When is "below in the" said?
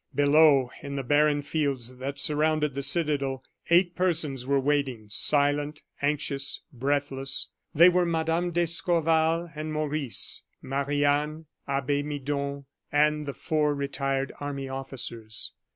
0.15-1.03